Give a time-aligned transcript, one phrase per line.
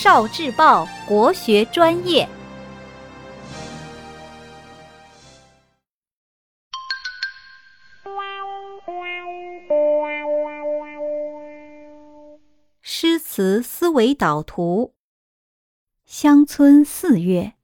[0.00, 2.28] 少智报国学专业。
[12.80, 14.94] 诗词思维导图：
[16.06, 17.54] 乡村四月，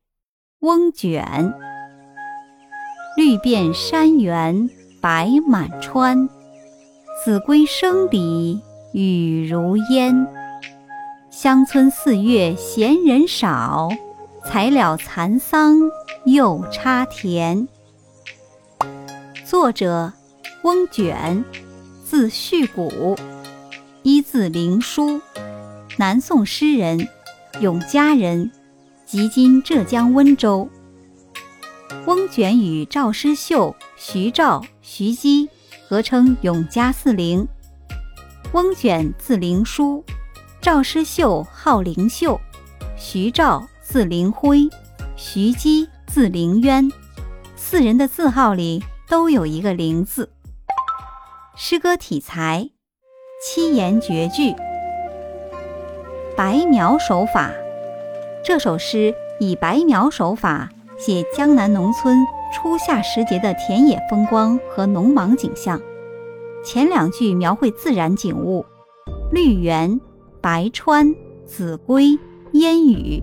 [0.59, 1.55] 翁卷。
[3.17, 4.69] 绿遍山原
[5.01, 6.29] 白满川，
[7.25, 8.61] 子规声里
[8.93, 10.44] 雨如烟。
[11.45, 13.91] 乡村四月闲人少，
[14.47, 15.77] 才了蚕桑
[16.25, 17.69] 又插田。
[19.45, 20.11] 作者：
[20.63, 21.45] 翁卷，
[22.03, 23.15] 字旭谷，
[24.03, 25.21] 一字灵书，
[25.99, 27.07] 南宋诗人，
[27.61, 28.51] 永嘉人，
[29.05, 30.67] 即今浙江温州。
[32.07, 35.51] 翁卷与赵师秀、徐照、徐基
[35.87, 37.47] 合称永嘉四灵。
[38.55, 40.03] 翁卷字灵书，
[40.65, 42.41] 赵师秀号灵秀，
[42.97, 44.67] 徐照字灵辉，
[45.15, 46.91] 徐姬字灵渊。
[47.55, 50.31] 四人的字号里都有一个“灵”字。
[51.55, 52.71] 诗歌体裁：
[53.45, 54.55] 七言绝句，
[56.35, 57.53] 白描手法。
[58.43, 60.71] 这首诗以白描手法。
[60.97, 62.17] 写江南农村
[62.55, 65.79] 初夏时节的田野风光和农忙景象。
[66.65, 68.65] 前两句描绘自然景物，
[69.31, 70.01] 绿园、
[70.45, 71.15] 白川、
[71.47, 72.19] 子规、
[72.53, 73.23] 烟雨，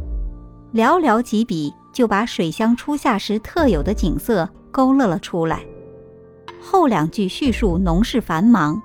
[0.73, 5.63] 寥寥几笔就把水乡初夏时特有的景色勾勒了出来。
[6.59, 8.81] 后两句叙述农事繁忙，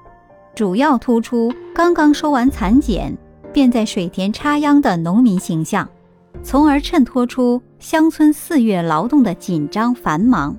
[0.55, 3.17] 主要突出刚刚收完蚕茧，
[3.55, 5.89] 便在水田插秧的农民形象。
[6.43, 10.55] 从而衬托出乡村四月劳动的紧张繁忙。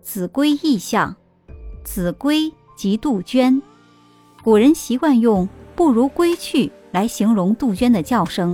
[0.00, 1.14] 子规意象，
[1.84, 3.60] 子规即杜鹃，
[4.42, 5.46] 古人习惯用
[5.76, 8.52] “不如归去”来形容杜鹃的叫声，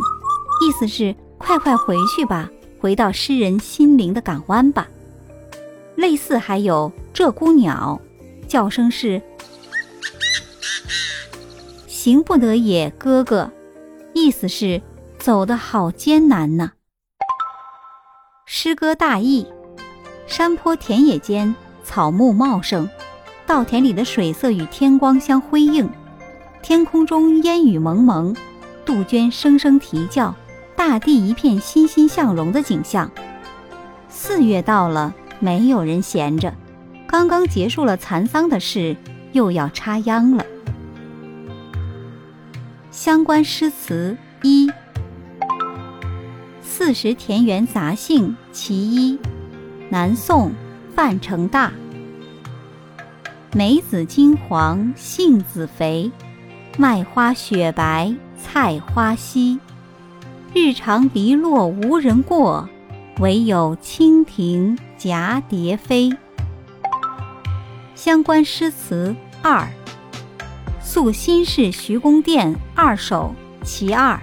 [0.67, 4.89] 意思是快快回去吧，回到诗人心灵的港湾吧。
[5.95, 8.01] 类似还有鹧鸪鸟，
[8.49, 9.23] 叫声是
[11.87, 13.51] “行不得也，哥哥”，
[14.13, 14.83] 意思是。
[15.19, 16.73] 走得好艰难呐！
[18.45, 19.47] 诗歌大意：
[20.27, 21.55] 山坡田野间
[21.85, 22.89] 草木茂盛，
[23.47, 25.89] 稻田里的水色与天光相辉映，
[26.63, 28.35] 天空中烟雨蒙蒙，
[28.85, 30.33] 杜鹃声声啼叫，
[30.77, 33.11] 大地一片欣欣向荣的景象。
[34.09, 36.55] 四月到了，没有人闲着，
[37.09, 38.97] 刚刚结束了蚕桑的事，
[39.33, 40.47] 又要插秧了。
[42.93, 44.69] 相关诗词一。
[46.63, 49.19] 《四时田园杂兴》其一，
[49.91, 50.53] 南宋
[50.95, 51.73] 范成大。
[53.53, 56.11] 梅子金黄杏子肥，
[56.79, 59.59] 麦花雪白菜花稀。
[60.55, 62.67] 日长篱落无人过，
[63.21, 66.11] 惟有蜻蜓蛱蝶飞。
[67.95, 69.61] 相关诗词二，
[70.81, 73.35] 《宿新市徐公店二首》
[73.65, 74.19] 其二。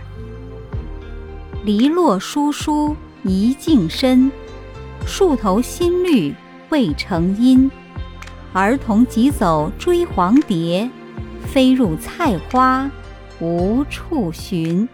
[1.63, 4.31] 篱落疏疏一径深，
[5.05, 6.33] 树头新绿
[6.69, 7.69] 未成阴。
[8.53, 10.89] 儿童急走追黄蝶，
[11.51, 12.89] 飞入菜花
[13.39, 14.87] 无处寻。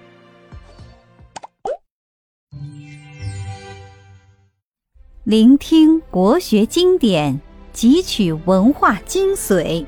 [5.25, 7.41] 聆听国学经典，
[7.73, 9.85] 汲取文化精髓，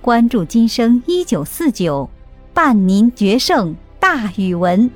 [0.00, 2.08] 关注今生一九四九，
[2.54, 4.88] 伴您决胜大语文。